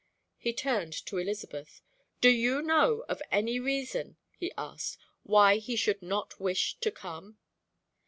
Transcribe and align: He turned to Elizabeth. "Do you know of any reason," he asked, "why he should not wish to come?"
He 0.39 0.51
turned 0.51 0.93
to 1.05 1.19
Elizabeth. 1.19 1.83
"Do 2.21 2.29
you 2.29 2.63
know 2.63 3.05
of 3.07 3.21
any 3.29 3.59
reason," 3.59 4.17
he 4.35 4.51
asked, 4.57 4.97
"why 5.21 5.57
he 5.57 5.75
should 5.75 6.01
not 6.01 6.39
wish 6.39 6.73
to 6.79 6.89
come?" 6.89 7.37